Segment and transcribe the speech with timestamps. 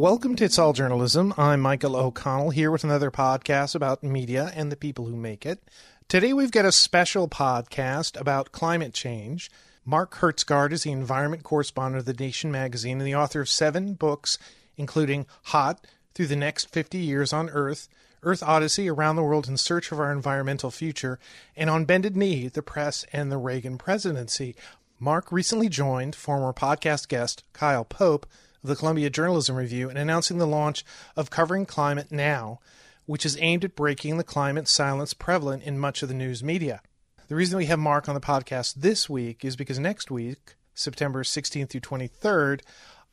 [0.00, 1.34] Welcome to It's All Journalism.
[1.36, 5.62] I'm Michael O'Connell here with another podcast about media and the people who make it.
[6.08, 9.50] Today we've got a special podcast about climate change.
[9.84, 13.92] Mark Hertsgaard is the environment correspondent of The Nation magazine and the author of seven
[13.92, 14.38] books,
[14.78, 17.86] including Hot, Through the Next 50 Years on Earth,
[18.22, 21.18] Earth Odyssey, Around the World in Search of Our Environmental Future,
[21.54, 24.56] and On Bended Knee, The Press and the Reagan Presidency.
[24.98, 28.24] Mark recently joined former podcast guest Kyle Pope
[28.62, 30.84] the Columbia Journalism Review in announcing the launch
[31.16, 32.60] of Covering Climate Now,
[33.06, 36.80] which is aimed at breaking the climate silence prevalent in much of the news media.
[37.28, 41.22] The reason we have Mark on the podcast this week is because next week, September
[41.22, 42.60] 16th through 23rd,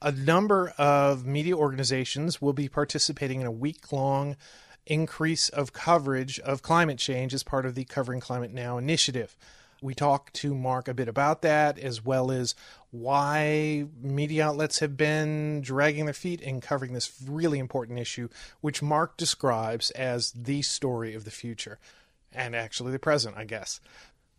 [0.01, 4.35] a number of media organizations will be participating in a week long
[4.85, 9.35] increase of coverage of climate change as part of the Covering Climate Now initiative.
[9.81, 12.55] We talked to Mark a bit about that, as well as
[12.91, 18.29] why media outlets have been dragging their feet in covering this really important issue,
[18.61, 21.79] which Mark describes as the story of the future
[22.31, 23.79] and actually the present, I guess.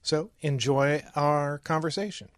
[0.03, 2.29] So enjoy our conversation.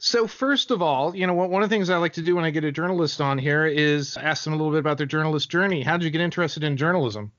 [0.00, 2.44] So first of all, you know, one of the things I like to do when
[2.44, 5.50] I get a journalist on here is ask them a little bit about their journalist
[5.50, 5.82] journey.
[5.82, 7.32] How did you get interested in journalism?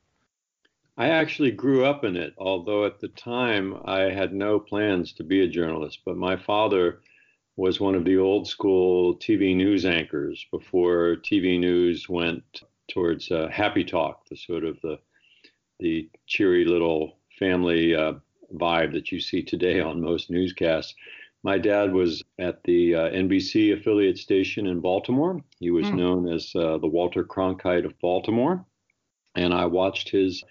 [0.99, 5.23] I actually grew up in it, although at the time I had no plans to
[5.23, 5.99] be a journalist.
[6.05, 6.99] But my father
[7.55, 13.47] was one of the old school TV news anchors before TV news went towards uh,
[13.47, 14.99] Happy Talk, the sort of the
[15.79, 18.15] the cheery little family uh,
[18.55, 20.93] vibe that you see today on most newscasts.
[21.43, 25.41] My dad was at the uh, NBC affiliate station in Baltimore.
[25.59, 25.95] He was mm.
[25.95, 28.65] known as uh, the Walter Cronkite of Baltimore.
[29.35, 30.43] And I watched his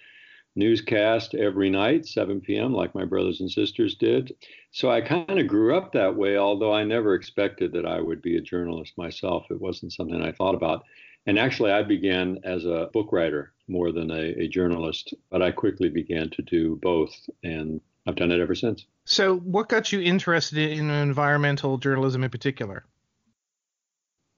[0.59, 4.35] newscast every night, 7 p.m., like my brothers and sisters did.
[4.73, 8.21] So I kind of grew up that way, although I never expected that I would
[8.21, 9.47] be a journalist myself.
[9.51, 10.85] It wasn't something I thought about.
[11.27, 15.51] And actually, I began as a book writer more than a, a journalist, but I
[15.51, 17.13] quickly began to do both.
[17.43, 18.87] And I've done it ever since.
[19.05, 22.85] So, what got you interested in environmental journalism in particular?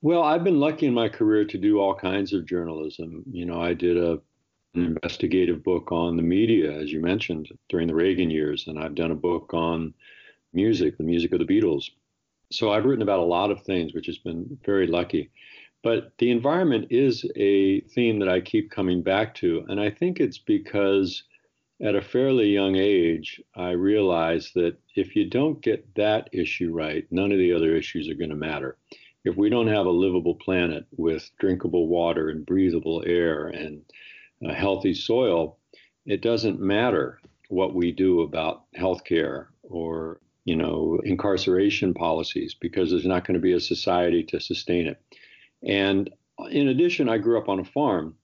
[0.03, 3.23] Well, I've been lucky in my career to do all kinds of journalism.
[3.31, 4.21] You know, I did a
[4.75, 8.95] an investigative book on the media, as you mentioned, during the Reagan years, and I've
[8.95, 9.95] done a book on
[10.53, 11.91] music, the music of the Beatles.
[12.51, 15.31] So I've written about a lot of things, which has been very lucky.
[15.83, 20.21] But the environment is a theme that I keep coming back to, and I think
[20.21, 21.25] it's because
[21.83, 27.07] at a fairly young age, I realized that if you don't get that issue right,
[27.11, 28.77] none of the other issues are going to matter.
[29.25, 33.83] If we don't have a livable planet with drinkable water and breathable air and
[34.45, 35.59] a healthy soil,
[36.06, 43.06] it doesn't matter what we do about healthcare or you know incarceration policies because there's
[43.06, 45.01] not going to be a society to sustain it.
[45.62, 46.11] And
[46.51, 48.17] in addition, I grew up on a farm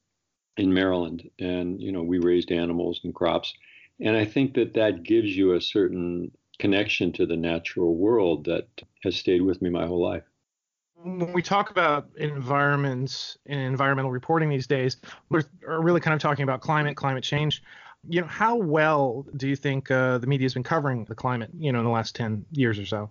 [0.56, 3.52] in Maryland, and you know we raised animals and crops,
[4.00, 8.66] and I think that that gives you a certain connection to the natural world that
[9.02, 10.24] has stayed with me my whole life
[11.06, 14.96] when we talk about environments and environmental reporting these days,
[15.30, 17.62] we're really kind of talking about climate, climate change.
[18.08, 21.50] You know, how well do you think uh, the media has been covering the climate?
[21.56, 23.10] You know, in the last ten years or so.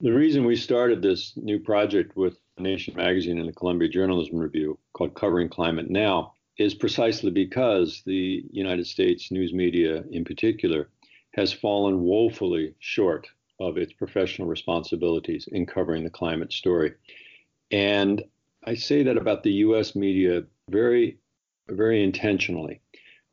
[0.00, 4.78] The reason we started this new project with Nation magazine and the Columbia Journalism Review
[4.92, 10.88] called Covering Climate Now is precisely because the United States news media, in particular,
[11.34, 13.28] has fallen woefully short
[13.60, 16.94] of its professional responsibilities in covering the climate story.
[17.70, 18.24] And
[18.64, 21.18] I say that about the US media very,
[21.68, 22.80] very intentionally.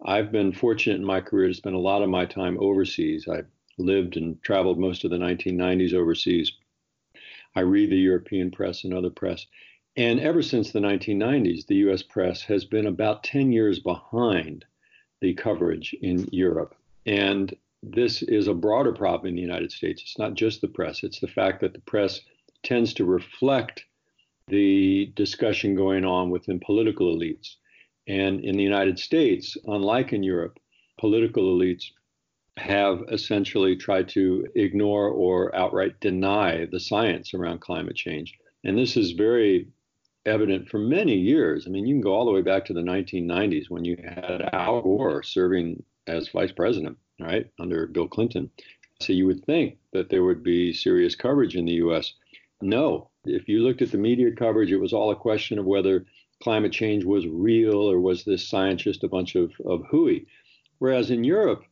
[0.05, 3.27] I've been fortunate in my career to spend a lot of my time overseas.
[3.27, 3.43] I
[3.77, 6.51] lived and traveled most of the 1990s overseas.
[7.55, 9.47] I read the European press and other press.
[9.95, 14.65] And ever since the 1990s, the US press has been about 10 years behind
[15.21, 16.75] the coverage in Europe.
[17.07, 20.01] And this is a broader problem in the United States.
[20.01, 22.21] It's not just the press, it's the fact that the press
[22.63, 23.85] tends to reflect
[24.47, 27.55] the discussion going on within political elites.
[28.07, 30.59] And in the United States, unlike in Europe,
[30.99, 31.91] political elites
[32.57, 38.33] have essentially tried to ignore or outright deny the science around climate change.
[38.63, 39.67] And this is very
[40.25, 41.67] evident for many years.
[41.67, 44.49] I mean, you can go all the way back to the 1990s when you had
[44.53, 48.51] Al Gore serving as vice president right, under Bill Clinton.
[49.01, 52.13] So you would think that there would be serious coverage in the U.S.
[52.61, 53.09] No.
[53.25, 56.05] If you looked at the media coverage, it was all a question of whether
[56.41, 60.25] climate change was real or was this science just a bunch of, of hooey.
[60.79, 61.63] Whereas in Europe,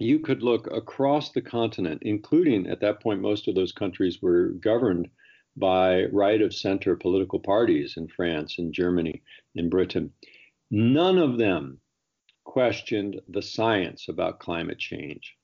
[0.00, 4.50] you could look across the continent, including at that point, most of those countries were
[4.60, 5.08] governed
[5.56, 9.22] by right of center political parties in France, in Germany,
[9.56, 10.12] in Britain.
[10.70, 11.80] None of them
[12.48, 15.36] questioned the science about climate change.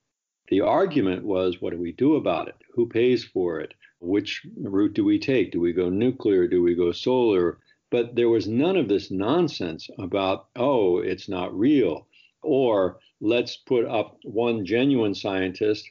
[0.48, 2.56] The argument was what do we do about it?
[2.72, 3.74] Who pays for it?
[4.00, 5.52] Which route do we take?
[5.52, 6.48] Do we go nuclear?
[6.48, 7.58] Do we go solar?
[7.90, 12.08] But there was none of this nonsense about, oh, it's not real.
[12.42, 15.86] Or let's put up one genuine scientist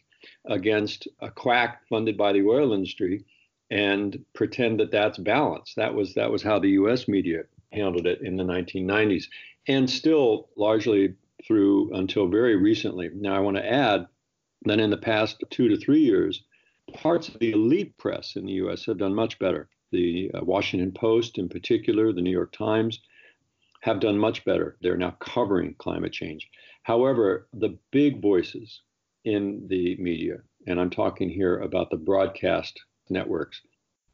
[0.45, 3.23] against a quack funded by the oil industry
[3.69, 5.75] and pretend that that's balanced.
[5.75, 7.07] That was that was how the U.S.
[7.07, 9.25] media handled it in the 1990s,
[9.67, 11.15] and still largely
[11.45, 13.09] through until very recently.
[13.13, 14.07] Now, I want to add
[14.65, 16.43] that in the past two to three years,
[16.93, 18.85] parts of the elite press in the U.S.
[18.85, 19.69] have done much better.
[19.91, 22.99] The uh, Washington Post, in particular, the New York Times,
[23.81, 24.77] have done much better.
[24.81, 26.49] They're now covering climate change.
[26.83, 28.81] However, the big voices
[29.25, 30.37] in the media,
[30.67, 32.79] and I'm talking here about the broadcast
[33.09, 33.61] networks,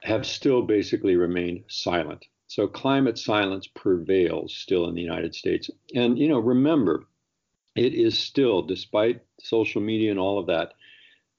[0.01, 2.25] have still basically remained silent.
[2.49, 5.69] So climate silence prevails still in the United States.
[5.93, 7.05] And, you know, remember,
[7.75, 10.73] it is still, despite social media and all of that,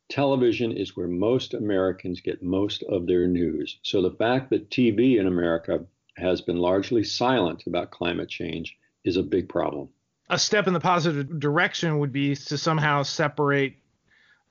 [0.09, 3.81] television is where most Americans get most of their news.
[3.83, 5.85] So the fact that TV in America
[6.17, 9.89] has been largely silent about climate change is a big problem.
[10.29, 13.75] A step in the positive direction would be to somehow separate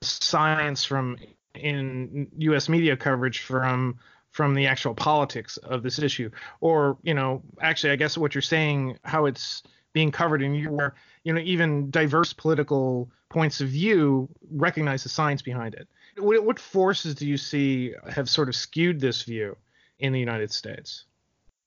[0.02, 1.16] science from
[1.54, 2.68] in U.S.
[2.68, 3.98] media coverage from
[4.30, 6.30] from the actual politics of this issue,
[6.60, 9.62] or you know, actually, I guess what you're saying, how it's
[9.92, 10.94] being covered in your,
[11.24, 15.88] you know, even diverse political points of view recognize the science behind it.
[16.16, 19.56] What, what forces do you see have sort of skewed this view
[19.98, 21.04] in the United States?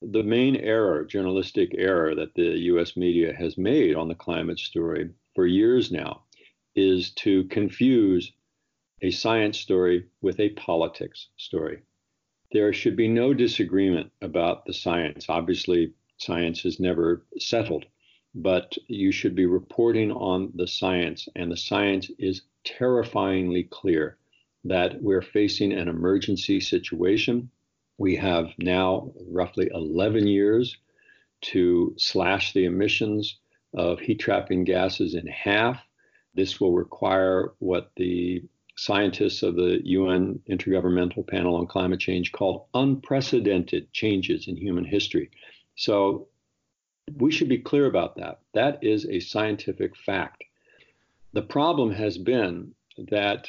[0.02, 2.96] The main error, journalistic error, that the U.S.
[2.96, 6.22] media has made on the climate story for years now
[6.74, 8.32] is to confuse
[9.02, 11.82] a science story with a politics story.
[12.54, 15.26] There should be no disagreement about the science.
[15.28, 17.84] Obviously, science is never settled,
[18.32, 24.18] but you should be reporting on the science, and the science is terrifyingly clear
[24.62, 27.50] that we're facing an emergency situation.
[27.98, 30.76] We have now roughly 11 years
[31.50, 33.36] to slash the emissions
[33.74, 35.82] of heat trapping gases in half.
[36.34, 38.44] This will require what the
[38.76, 45.30] scientists of the UN Intergovernmental Panel on Climate Change called unprecedented changes in human history.
[45.76, 46.28] So
[47.16, 48.40] we should be clear about that.
[48.54, 50.44] That is a scientific fact.
[51.32, 52.74] The problem has been
[53.08, 53.48] that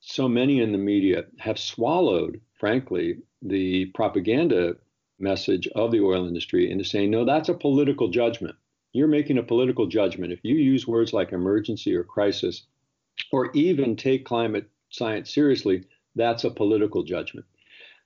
[0.00, 4.76] so many in the media have swallowed, frankly, the propaganda
[5.18, 8.54] message of the oil industry into saying, no, that's a political judgment.
[8.92, 10.32] You're making a political judgment.
[10.32, 12.62] If you use words like emergency or crisis,
[13.32, 15.84] or even take climate science seriously,
[16.14, 17.46] that's a political judgment.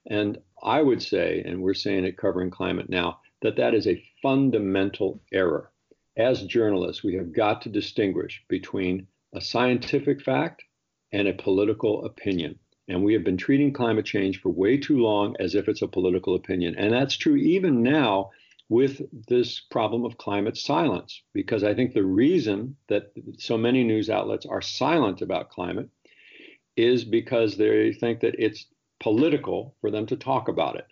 [0.09, 4.03] And I would say, and we're saying it covering climate now, that that is a
[4.21, 5.71] fundamental error.
[6.17, 10.63] As journalists, we have got to distinguish between a scientific fact
[11.11, 12.59] and a political opinion.
[12.87, 15.87] And we have been treating climate change for way too long as if it's a
[15.87, 16.75] political opinion.
[16.75, 18.31] And that's true even now
[18.71, 24.09] with this problem of climate silence, because I think the reason that so many news
[24.09, 25.89] outlets are silent about climate
[26.77, 28.67] is because they think that it's
[29.01, 30.87] political for them to talk about it.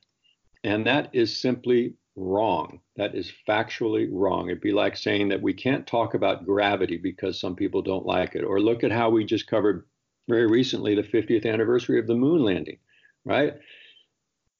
[0.66, 2.82] And that is simply wrong.
[2.98, 4.50] That is factually wrong.
[4.50, 8.36] It'd be like saying that we can't talk about gravity because some people don't like
[8.36, 9.86] it, or look at how we just covered
[10.28, 12.80] very recently the 50th anniversary of the moon landing,
[13.24, 13.54] right?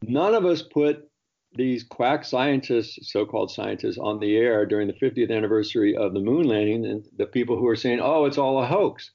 [0.04, 1.09] None of us put
[1.54, 6.48] these quack scientists, so-called scientists, on the air during the 50th anniversary of the moon
[6.48, 9.12] landing, and the people who are saying, "Oh, it's all a hoax."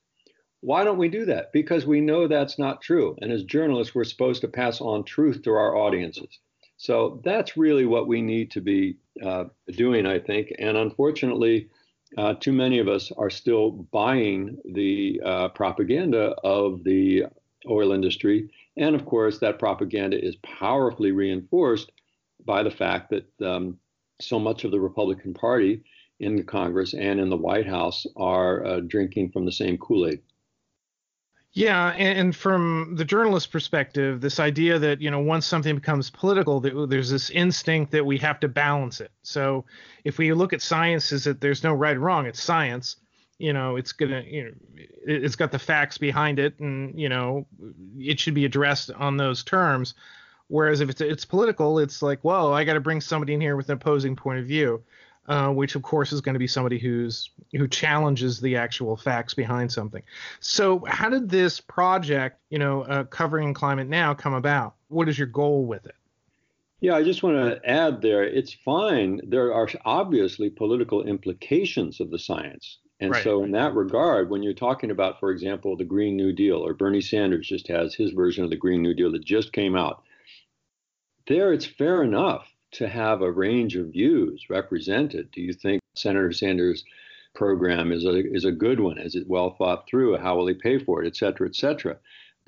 [0.61, 1.53] Why don't we do that?
[1.53, 5.43] Because we know that's not true, and as journalists, we're supposed to pass on truth
[5.43, 6.38] to our audiences.
[6.76, 10.53] So that's really what we need to be uh, doing, I think.
[10.59, 11.69] And unfortunately,
[12.17, 17.25] uh, too many of us are still buying the uh, propaganda of the
[17.69, 18.50] oil industry.
[18.76, 21.93] And of course, that propaganda is powerfully reinforced
[22.44, 23.78] by the fact that um,
[24.20, 25.82] so much of the Republican Party
[26.20, 30.06] in the Congress and in the White House are uh, drinking from the same Kool
[30.06, 30.20] Aid.
[31.52, 36.58] Yeah, and from the journalist perspective, this idea that you know once something becomes political,
[36.60, 39.12] there's this instinct that we have to balance it.
[39.22, 39.64] So
[40.02, 42.96] if we look at science, is that there's no right or wrong; it's science.
[43.38, 44.50] You know, it's gonna, you know,
[45.06, 47.46] it's got the facts behind it, and you know,
[47.98, 49.94] it should be addressed on those terms.
[50.54, 53.56] Whereas if it's it's political, it's like, well, I got to bring somebody in here
[53.56, 54.84] with an opposing point of view,
[55.26, 59.34] uh, which of course is going to be somebody who's who challenges the actual facts
[59.34, 60.04] behind something.
[60.38, 64.76] So, how did this project, you know, uh, covering climate now, come about?
[64.94, 65.96] what is your goal with it?
[66.80, 69.23] Yeah, I just want to add there it's fine.
[69.25, 72.78] There are obviously political implications of the science.
[73.00, 73.25] And right.
[73.25, 76.75] so, in that regard, when you're talking about, for example, the Green New Deal, or
[76.75, 80.04] Bernie Sanders just has his version of the Green New Deal that just came out,
[81.26, 85.31] there it's fair enough to have a range of views represented.
[85.31, 86.85] Do you think Senator Sanders'
[87.35, 88.99] program is a is a good one?
[88.99, 90.16] Is it well thought through?
[90.19, 91.97] How will he pay for it, et cetera, et cetera?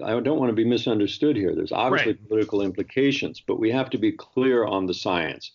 [0.04, 1.54] I don't want to be misunderstood here.
[1.54, 2.28] There's obviously right.
[2.28, 5.52] political implications, but we have to be clear on the science.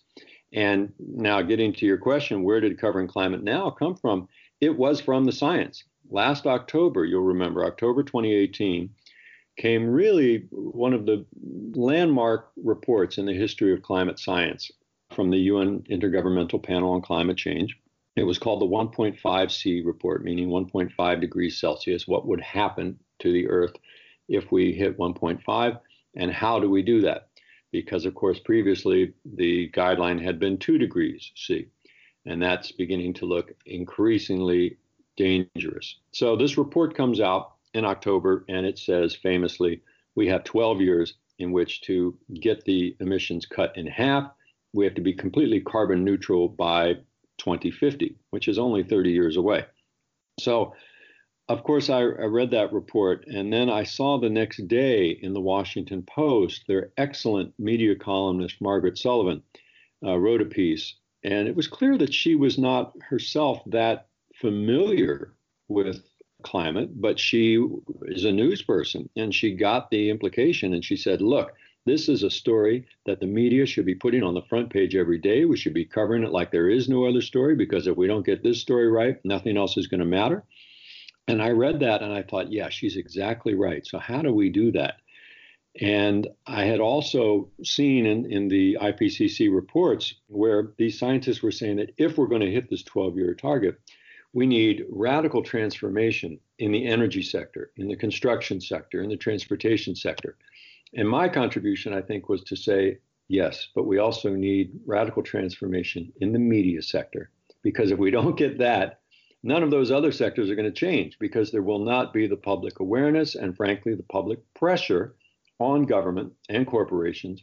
[0.52, 4.28] And now, getting to your question, where did Covering Climate Now come from?
[4.60, 5.84] It was from the science.
[6.10, 8.90] Last October, you'll remember, October 2018,
[9.56, 11.24] came really one of the
[11.74, 14.70] landmark reports in the history of climate science
[15.14, 17.78] from the UN Intergovernmental Panel on Climate Change.
[18.16, 23.48] It was called the 1.5C report, meaning 1.5 degrees Celsius, what would happen to the
[23.48, 23.74] Earth
[24.28, 25.80] if we hit 1.5,
[26.16, 27.28] and how do we do that?
[27.70, 31.66] Because, of course, previously the guideline had been 2 degrees C,
[32.26, 34.76] and that's beginning to look increasingly
[35.16, 35.96] dangerous.
[36.12, 39.80] So, this report comes out in October, and it says famously,
[40.14, 44.30] we have 12 years in which to get the emissions cut in half.
[44.72, 46.94] We have to be completely carbon neutral by
[47.38, 49.64] 2050, which is only 30 years away.
[50.38, 50.74] So,
[51.48, 55.34] of course, I, I, read that report, and then I saw the next day in
[55.34, 59.42] the Washington Post, their excellent media columnist, Margaret Sullivan,
[60.04, 60.94] uh, wrote a piece.
[61.24, 65.34] And it was clear that she was not herself that familiar
[65.68, 66.02] with
[66.42, 67.64] climate, but she
[68.02, 71.52] is a news person and she got the implication and she said, look,
[71.84, 75.18] this is a story that the media should be putting on the front page every
[75.18, 75.44] day.
[75.44, 78.26] We should be covering it like there is no other story because if we don't
[78.26, 80.44] get this story right, nothing else is going to matter.
[81.26, 83.86] And I read that and I thought, yeah, she's exactly right.
[83.86, 84.96] So, how do we do that?
[85.80, 91.76] And I had also seen in, in the IPCC reports where these scientists were saying
[91.76, 93.80] that if we're going to hit this 12 year target,
[94.32, 99.94] we need radical transformation in the energy sector, in the construction sector, in the transportation
[99.94, 100.36] sector.
[100.94, 102.98] And my contribution, I think, was to say,
[103.28, 107.30] yes, but we also need radical transformation in the media sector.
[107.62, 109.00] Because if we don't get that,
[109.42, 112.36] none of those other sectors are going to change because there will not be the
[112.36, 115.14] public awareness and, frankly, the public pressure
[115.58, 117.42] on government and corporations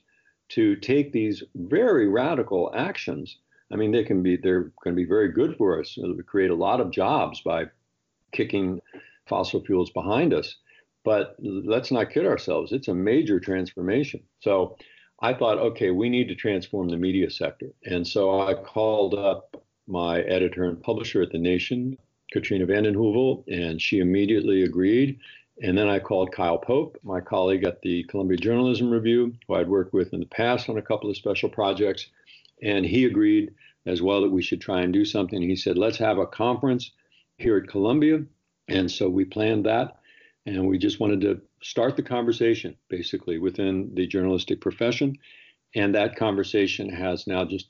[0.49, 3.37] to take these very radical actions.
[3.71, 5.97] I mean, they can be they're going to be very good for us.
[5.97, 7.65] It'll create a lot of jobs by
[8.31, 8.81] kicking
[9.27, 10.57] fossil fuels behind us.
[11.03, 12.71] But let's not kid ourselves.
[12.71, 14.21] It's a major transformation.
[14.41, 14.75] So
[15.21, 17.67] I thought, okay, we need to transform the media sector.
[17.85, 21.97] And so I called up my editor and publisher at The Nation,
[22.31, 25.19] Katrina vanden Heuvel, and she immediately agreed.
[25.61, 29.67] And then I called Kyle Pope, my colleague at the Columbia Journalism Review, who I'd
[29.67, 32.07] worked with in the past on a couple of special projects.
[32.61, 33.53] And he agreed
[33.85, 35.41] as well that we should try and do something.
[35.41, 36.91] He said, let's have a conference
[37.37, 38.23] here at Columbia.
[38.67, 39.99] And so we planned that.
[40.45, 45.17] And we just wanted to start the conversation basically within the journalistic profession.
[45.75, 47.67] And that conversation has now just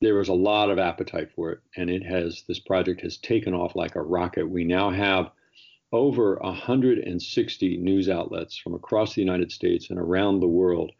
[0.00, 3.54] there was a lot of appetite for it, and it has this project has taken
[3.54, 4.48] off like a rocket.
[4.48, 5.30] We now have
[5.90, 10.92] over 160 news outlets from across the United States and around the world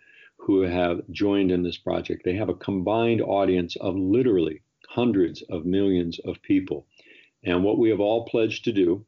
[0.47, 2.23] who have joined in this project.
[2.25, 6.87] They have a combined audience of literally hundreds of millions of people.
[7.43, 9.05] And what we have all pledged to do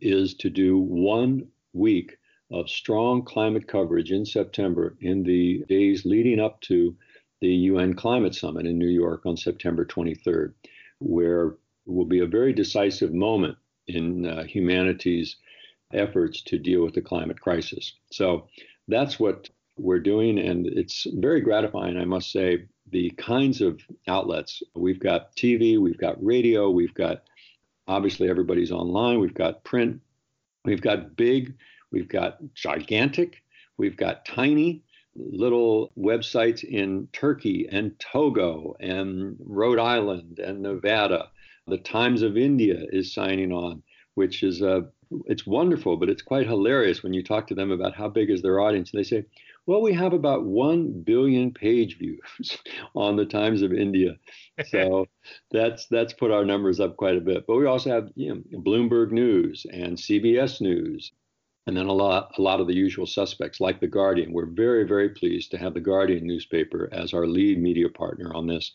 [0.00, 2.16] is to do one week
[2.50, 6.96] of strong climate coverage in September in the days leading up to
[7.42, 10.54] the UN Climate Summit in New York on September 23rd,
[10.98, 15.36] where will be a very decisive moment in uh, humanity's
[15.92, 17.92] efforts to deal with the climate crisis.
[18.10, 18.48] So
[18.88, 22.66] that's what we're doing, and it's very gratifying, I must say.
[22.90, 27.24] The kinds of outlets we've got TV, we've got radio, we've got
[27.86, 30.00] obviously everybody's online, we've got print,
[30.64, 31.54] we've got big,
[31.92, 33.42] we've got gigantic,
[33.76, 34.82] we've got tiny,
[35.16, 41.28] little websites in Turkey and Togo and Rhode Island and Nevada.
[41.66, 43.82] The Times of India is signing on,
[44.14, 44.80] which is a uh,
[45.24, 48.42] it's wonderful, but it's quite hilarious when you talk to them about how big is
[48.42, 48.92] their audience.
[48.92, 49.24] And they say,
[49.68, 52.58] well, we have about 1 billion page views
[52.96, 54.16] on the Times of India.
[54.70, 55.06] So
[55.50, 57.46] that's that's put our numbers up quite a bit.
[57.46, 61.12] But we also have you know, Bloomberg News and CBS News
[61.66, 64.32] and then a lot a lot of the usual suspects like the Guardian.
[64.32, 68.46] We're very very pleased to have the Guardian newspaper as our lead media partner on
[68.46, 68.72] this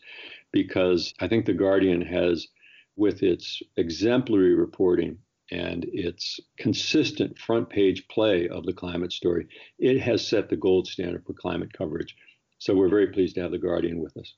[0.52, 2.46] because I think the Guardian has
[2.94, 5.18] with its exemplary reporting
[5.50, 9.46] and its consistent front page play of the climate story,
[9.78, 12.16] it has set the gold standard for climate coverage.
[12.58, 14.34] So we're very pleased to have The Guardian with us.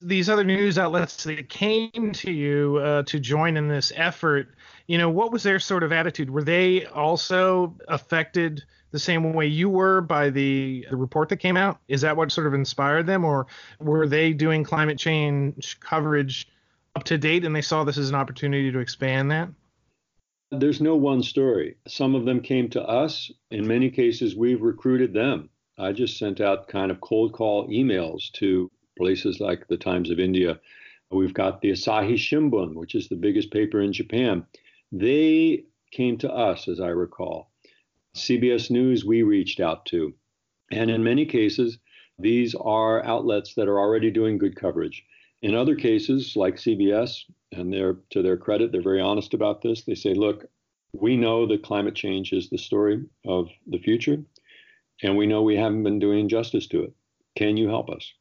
[0.00, 4.54] These other news outlets that came to you uh, to join in this effort,
[4.86, 6.30] you know, what was their sort of attitude?
[6.30, 11.56] Were they also affected the same way you were by the, the report that came
[11.56, 11.80] out?
[11.88, 13.46] Is that what sort of inspired them, or
[13.80, 16.48] were they doing climate change coverage
[16.96, 19.48] up to date and they saw this as an opportunity to expand that?
[20.58, 21.76] There's no one story.
[21.86, 23.30] Some of them came to us.
[23.50, 25.50] In many cases, we've recruited them.
[25.78, 30.20] I just sent out kind of cold call emails to places like the Times of
[30.20, 30.60] India.
[31.10, 34.46] We've got the Asahi Shimbun, which is the biggest paper in Japan.
[34.92, 37.50] They came to us, as I recall.
[38.14, 40.14] CBS News, we reached out to.
[40.70, 41.78] And in many cases,
[42.18, 45.04] these are outlets that are already doing good coverage.
[45.42, 47.24] In other cases, like CBS,
[47.56, 49.82] and they're to their credit, they're very honest about this.
[49.82, 50.46] They say, look,
[50.92, 54.18] we know that climate change is the story of the future,
[55.02, 56.92] and we know we haven't been doing justice to it.
[57.36, 58.12] Can you help us?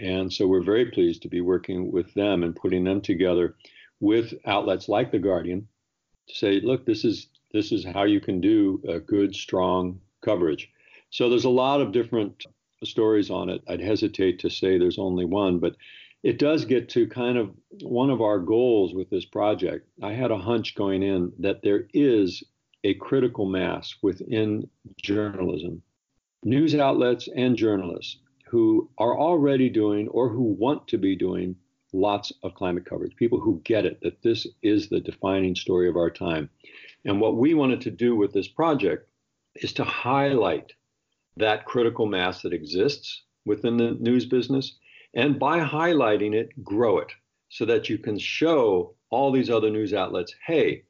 [0.00, 3.56] And so we're very pleased to be working with them and putting them together
[4.00, 5.68] with outlets like The Guardian
[6.28, 10.70] to say, look, this is this is how you can do a good, strong coverage.
[11.10, 12.46] So there's a lot of different
[12.82, 13.62] stories on it.
[13.68, 15.76] I'd hesitate to say there's only one, but
[16.22, 17.50] it does get to kind of
[17.82, 19.88] one of our goals with this project.
[20.02, 22.44] I had a hunch going in that there is
[22.84, 24.68] a critical mass within
[25.02, 25.82] journalism,
[26.44, 31.56] news outlets and journalists who are already doing or who want to be doing
[31.92, 35.96] lots of climate coverage, people who get it, that this is the defining story of
[35.96, 36.48] our time.
[37.04, 39.08] And what we wanted to do with this project
[39.56, 40.72] is to highlight
[41.36, 44.76] that critical mass that exists within the news business
[45.14, 47.12] and by highlighting it, grow it
[47.48, 50.84] so that you can show all these other news outlets hey,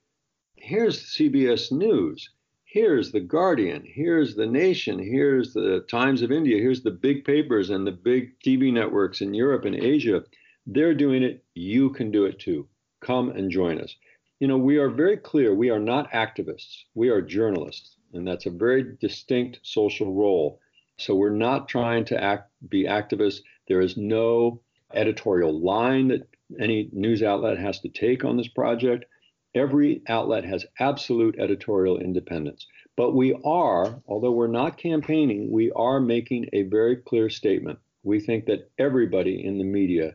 [0.55, 2.31] here's CBS News,
[2.65, 7.71] here's The Guardian, here's The Nation, here's the Times of India, here's the big papers
[7.71, 10.23] and the big TV networks in Europe and Asia.
[10.67, 11.45] They're doing it.
[11.55, 12.69] You can do it too.
[13.01, 13.97] Come and join us.
[14.39, 17.97] You know, we are very clear we are not activists, we are journalists.
[18.13, 20.61] And that's a very distinct social role.
[20.99, 23.41] So we're not trying to act, be activists.
[23.69, 24.61] There is no
[24.95, 26.29] editorial line that
[26.61, 29.07] any news outlet has to take on this project.
[29.55, 32.67] Every outlet has absolute editorial independence.
[32.97, 37.79] But we are, although we're not campaigning, we are making a very clear statement.
[38.03, 40.15] We think that everybody in the media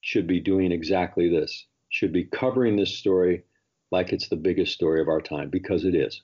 [0.00, 3.44] should be doing exactly this, should be covering this story
[3.90, 6.22] like it's the biggest story of our time, because it is.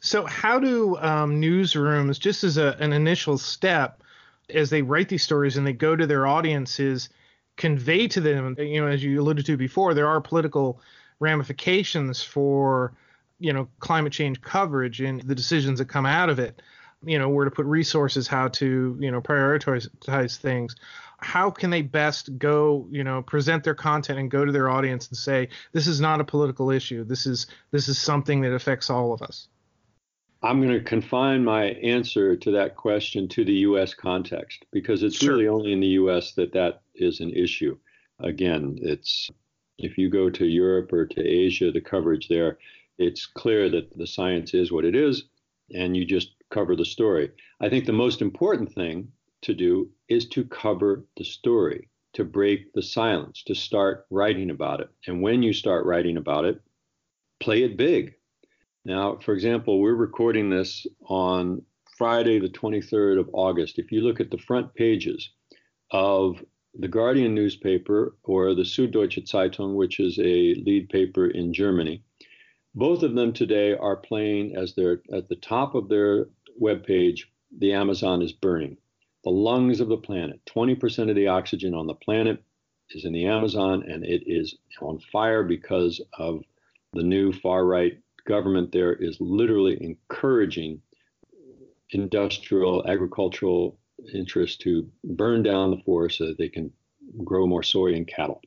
[0.00, 4.02] So, how do um, newsrooms, just as a, an initial step,
[4.50, 7.08] as they write these stories and they go to their audiences,
[7.56, 10.80] convey to them, you know, as you alluded to before, there are political
[11.18, 12.92] ramifications for,
[13.38, 16.62] you know, climate change coverage and the decisions that come out of it.
[17.04, 20.74] You know, where to put resources, how to, you know, prioritize things.
[21.18, 25.08] How can they best go, you know, present their content and go to their audience
[25.08, 27.04] and say, this is not a political issue.
[27.04, 29.46] This is this is something that affects all of us.
[30.42, 33.94] I'm going to confine my answer to that question to the U.S.
[33.94, 35.32] context because it's sure.
[35.32, 36.32] really only in the U.S.
[36.32, 37.76] that that is an issue.
[38.20, 39.30] Again, it's
[39.78, 42.58] if you go to Europe or to Asia, the coverage there,
[42.98, 45.24] it's clear that the science is what it is,
[45.74, 47.30] and you just cover the story.
[47.60, 52.72] I think the most important thing to do is to cover the story, to break
[52.72, 54.88] the silence, to start writing about it.
[55.06, 56.60] And when you start writing about it,
[57.40, 58.14] play it big
[58.86, 61.62] now, for example, we're recording this on
[61.98, 63.80] Friday, the 23rd of August.
[63.80, 65.28] If you look at the front pages
[65.90, 66.40] of
[66.72, 72.04] the Guardian newspaper or the Süddeutsche Zeitung, which is a lead paper in Germany,
[72.76, 76.26] both of them today are playing as they're at the top of their
[76.62, 77.22] webpage,
[77.58, 78.76] the Amazon is burning.
[79.24, 82.40] The lungs of the planet, 20% of the oxygen on the planet
[82.90, 86.44] is in the Amazon, and it is on fire because of
[86.92, 90.82] the new far right government there is literally encouraging
[91.90, 93.78] industrial agricultural
[94.12, 96.72] interests to burn down the forest so that they can
[97.24, 98.42] grow more soy and cattle.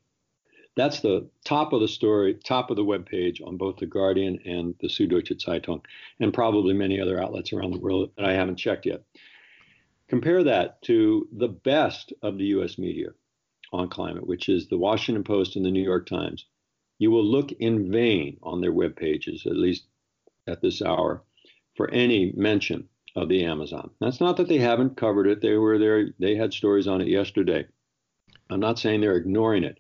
[0.76, 4.40] That's the top of the story, top of the web page on both the Guardian
[4.46, 5.82] and the Süddeutsche Zeitung,
[6.20, 9.04] and probably many other outlets around the world that I haven't checked yet.
[10.08, 12.78] Compare that to the best of the U.S.
[12.78, 13.10] media
[13.72, 16.46] on climate, which is the Washington Post and the New York Times
[17.00, 19.86] you will look in vain on their web pages, at least
[20.48, 21.24] at this hour,
[21.76, 23.90] for any mention of the Amazon.
[24.00, 25.42] That's not that they haven't covered it.
[25.42, 27.66] They were there, they had stories on it yesterday.
[28.50, 29.80] I'm not saying they're ignoring it,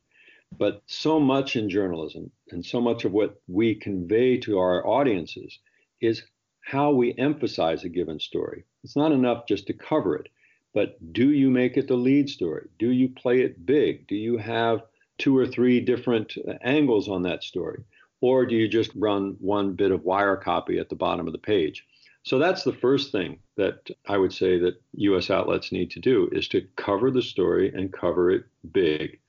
[0.58, 5.60] But so much in journalism and so much of what we convey to our audiences
[6.02, 6.24] is
[6.62, 8.64] how we emphasize a given story.
[8.84, 10.30] It's not enough just to cover it,
[10.74, 12.68] but do you make it the lead story?
[12.80, 14.08] Do you play it big?
[14.08, 14.82] Do you have
[15.20, 17.84] two or three different uh, angles on that story?
[18.22, 21.40] Or do you just run one bit of wire copy at the bottom of the
[21.40, 21.86] page?
[22.24, 26.30] So that's the first thing that I would say that US outlets need to do
[26.32, 29.20] is to cover the story and cover it big.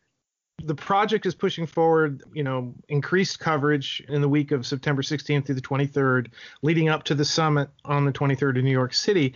[0.63, 5.47] The project is pushing forward, you know, increased coverage in the week of September 16th
[5.47, 6.29] through the 23rd,
[6.63, 9.35] leading up to the summit on the 23rd in New York City.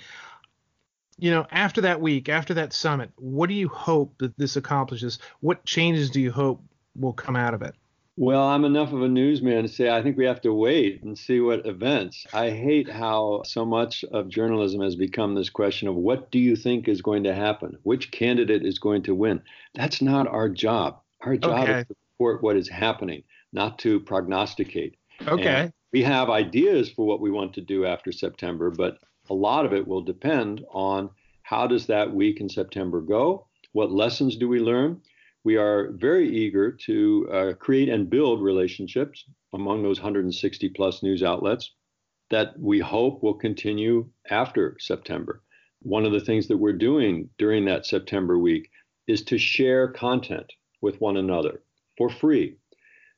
[1.17, 5.19] You know, after that week, after that summit, what do you hope that this accomplishes?
[5.41, 6.63] What changes do you hope
[6.97, 7.75] will come out of it?
[8.17, 11.19] Well, I'm enough of a newsman to say I think we have to wait and
[11.19, 12.25] see what events.
[12.33, 16.55] I hate how so much of journalism has become this question of what do you
[16.55, 17.77] think is going to happen?
[17.83, 19.43] Which candidate is going to win?
[19.75, 21.01] That's not our job.
[21.23, 21.81] Our job okay.
[21.81, 24.97] is to report what is happening, not to prognosticate.
[25.27, 25.47] Okay.
[25.47, 28.99] And we have ideas for what we want to do after September, but
[29.31, 31.11] a lot of it will depend on
[31.43, 33.47] how does that week in September go?
[33.73, 35.01] What lessons do we learn?
[35.45, 41.23] we are very eager to uh, create and build relationships among those 160 plus news
[41.23, 41.73] outlets
[42.31, 45.43] that we hope will continue after September.
[45.83, 48.71] One of the things that we're doing during that September week
[49.07, 51.63] is to share content with one another
[51.99, 52.57] for free.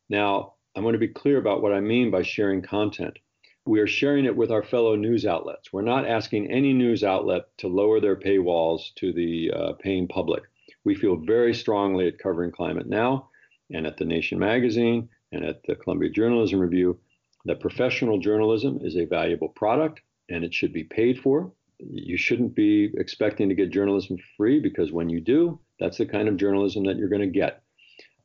[0.08, 3.18] Now, I'm going to be clear about what I mean by sharing content.
[3.66, 5.72] We are sharing it with our fellow news outlets.
[5.72, 10.44] We're not asking any news outlet to lower their paywalls to the uh, paying public.
[10.84, 13.28] We feel very strongly at Covering Climate Now
[13.72, 17.00] and at The Nation magazine and at the Columbia Journalism Review
[17.46, 21.52] that professional journalism is a valuable product and it should be paid for.
[21.80, 26.28] You shouldn't be expecting to get journalism free because when you do, that's the kind
[26.28, 27.64] of journalism that you're going to get.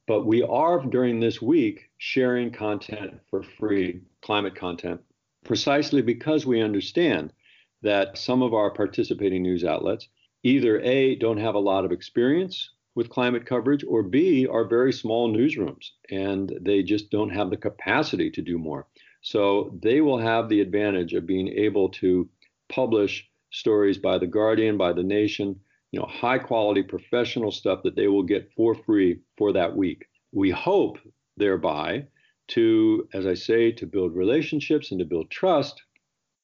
[0.07, 5.01] But we are during this week sharing content for free, climate content,
[5.45, 7.33] precisely because we understand
[7.81, 10.07] that some of our participating news outlets
[10.43, 14.91] either A, don't have a lot of experience with climate coverage, or B, are very
[14.91, 18.87] small newsrooms and they just don't have the capacity to do more.
[19.21, 22.27] So they will have the advantage of being able to
[22.69, 25.59] publish stories by The Guardian, by The Nation,
[25.91, 30.05] you know, high quality professional stuff that they will get for free for that week.
[30.31, 30.97] We hope
[31.37, 32.07] thereby
[32.49, 35.81] to, as I say, to build relationships and to build trust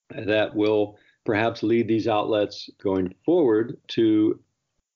[0.10, 4.40] that will perhaps lead these outlets going forward to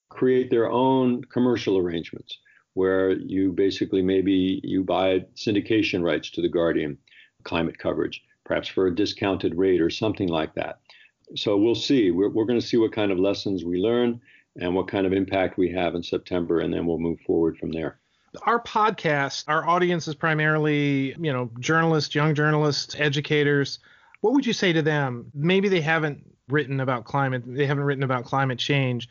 [0.10, 2.40] create their own commercial arrangements
[2.74, 6.98] where you basically maybe you buy syndication rights to the Guardian
[7.44, 10.80] climate coverage, perhaps for a discounted rate or something like that.
[11.36, 12.12] So we'll see.
[12.12, 14.22] We're, we're going to see what kind of lessons we learn
[14.60, 17.72] and what kind of impact we have in September, and then we'll move forward from
[17.72, 18.01] there.
[18.44, 23.80] Our podcast, our audience is primarily, you know, journalists, young journalists, educators,
[24.22, 25.32] what would you say to them?
[25.34, 29.10] Maybe they haven't written about climate, they haven't written about climate change,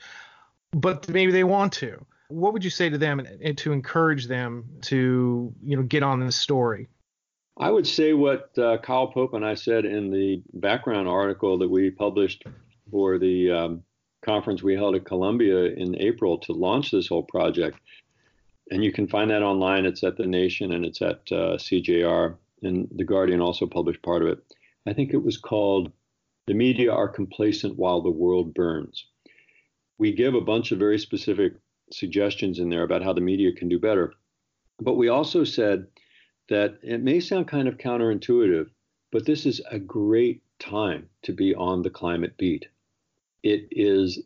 [0.72, 2.04] but maybe they want to.
[2.28, 6.20] What would you say to them and to encourage them to, you know, get on
[6.20, 6.88] this story?
[7.58, 11.68] I would say what uh, Kyle Pope and I said in the background article that
[11.68, 12.44] we published
[12.90, 13.82] for the um,
[14.22, 17.78] conference we held at Columbia in April to launch this whole project.
[18.70, 19.84] And you can find that online.
[19.84, 22.36] It's at The Nation and it's at uh, CJR.
[22.62, 24.38] And The Guardian also published part of it.
[24.86, 25.92] I think it was called
[26.46, 29.06] The Media Are Complacent While the World Burns.
[29.98, 31.54] We give a bunch of very specific
[31.92, 34.14] suggestions in there about how the media can do better.
[34.78, 35.86] But we also said
[36.48, 38.70] that it may sound kind of counterintuitive,
[39.12, 42.66] but this is a great time to be on the climate beat.
[43.42, 44.22] It is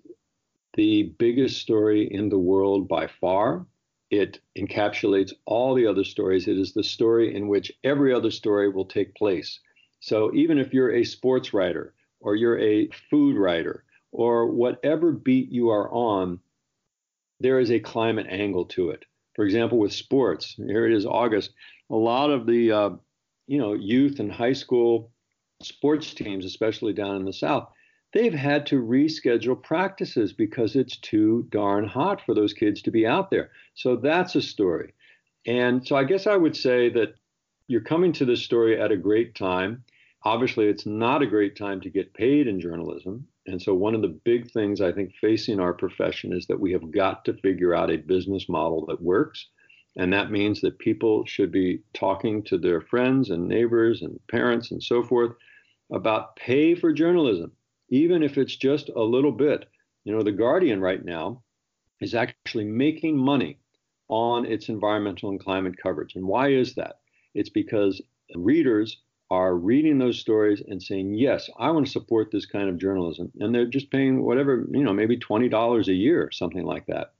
[0.75, 3.67] the biggest story in the world by far.
[4.11, 6.47] It encapsulates all the other stories.
[6.47, 9.61] It is the story in which every other story will take place.
[10.01, 15.51] So even if you're a sports writer or you're a food writer or whatever beat
[15.51, 16.41] you are on,
[17.41, 19.05] there is a climate angle to it.
[19.35, 21.53] For example, with sports, here it is August.
[21.91, 22.91] A lot of the uh,
[23.47, 25.11] you know youth and high school
[25.63, 27.69] sports teams, especially down in the South,
[28.15, 33.07] they've had to reschedule practices because it's too darn hot for those kids to be
[33.07, 33.51] out there.
[33.75, 34.95] So that's a story.
[35.47, 37.15] And so I guess I would say that
[37.67, 39.85] you're coming to this story at a great time.
[40.25, 43.27] Obviously, it's not a great time to get paid in journalism.
[43.47, 46.73] And so, one of the big things I think facing our profession is that we
[46.73, 49.49] have got to figure out a business model that works.
[49.97, 54.71] And that means that people should be talking to their friends and neighbors and parents
[54.71, 55.33] and so forth
[55.93, 57.53] about pay for journalism,
[57.89, 59.67] even if it's just a little bit.
[60.05, 61.43] You know, The Guardian right now
[62.01, 63.59] is actually making money
[64.09, 66.15] on its environmental and climate coverage.
[66.15, 66.97] And why is that?
[67.35, 68.03] It's because
[68.35, 72.79] readers are reading those stories and saying, yes, I want to support this kind of
[72.79, 73.33] journalism.
[73.41, 77.15] And they're just paying whatever, you know, maybe $20 a year, something like that.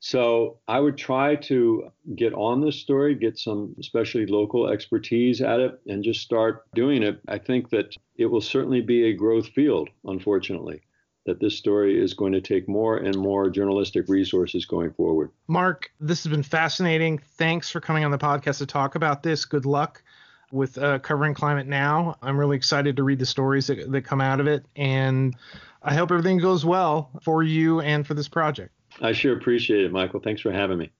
[0.00, 5.60] So I would try to get on this story, get some especially local expertise at
[5.60, 7.20] it, and just start doing it.
[7.28, 10.80] I think that it will certainly be a growth field, unfortunately,
[11.26, 15.30] that this story is going to take more and more journalistic resources going forward.
[15.48, 17.18] Mark, this has been fascinating.
[17.18, 19.44] Thanks for coming on the podcast to talk about this.
[19.44, 20.02] Good luck
[20.50, 22.16] with uh, covering climate now.
[22.22, 25.36] I'm really excited to read the stories that, that come out of it, and
[25.82, 28.72] I hope everything goes well for you and for this project.
[29.00, 30.20] I sure appreciate it, Michael.
[30.20, 30.90] Thanks for having me.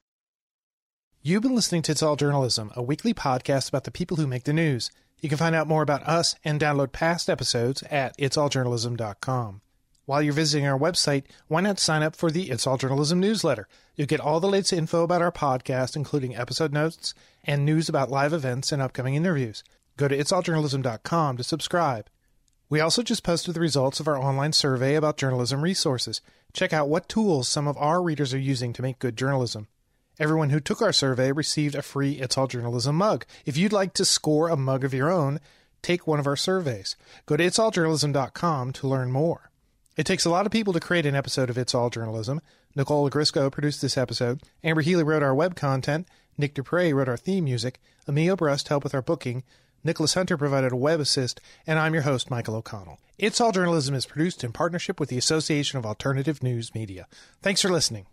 [1.22, 4.44] You've been listening to It's All Journalism, a weekly podcast about the people who make
[4.44, 4.90] the news.
[5.20, 9.61] You can find out more about us and download past episodes at itsalljournalism.com.
[10.07, 13.68] While you're visiting our website, why not sign up for the It's All Journalism newsletter?
[13.94, 18.11] You'll get all the latest info about our podcast, including episode notes and news about
[18.11, 19.62] live events and upcoming interviews.
[19.96, 22.09] Go to itsalljournalism.com to subscribe.
[22.70, 26.22] We also just posted the results of our online survey about journalism resources.
[26.53, 29.69] Check out what tools some of our readers are using to make good journalism.
[30.19, 33.25] Everyone who took our survey received a free It's All Journalism mug.
[33.47, 35.41] If you'd like to score a mug of your own,
[35.83, 36.97] take one of our surveys.
[37.27, 39.51] Go to itsalljournalism.com to learn more.
[39.97, 42.41] It takes a lot of people to create an episode of It's All Journalism.
[42.75, 44.43] Nicole Grisco produced this episode.
[44.63, 46.07] Amber Healy wrote our web content.
[46.37, 47.81] Nick Dupre wrote our theme music.
[48.09, 49.43] Emil Brust helped with our booking.
[49.83, 52.99] Nicholas Hunter provided a web assist, and I'm your host, Michael O'Connell.
[53.19, 57.07] It's All Journalism is produced in partnership with the Association of Alternative News Media.
[57.43, 58.07] Thanks for listening.